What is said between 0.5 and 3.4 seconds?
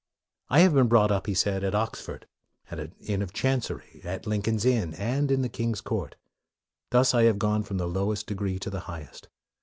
have been brought up," he said," at Oxford, at an Inn of